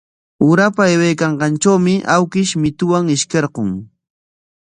Urapa 0.45 0.81
aywaykanqantrawmi 0.85 1.93
awkish 2.15 2.53
mituman 2.63 3.13
ishkirqun. 3.17 3.71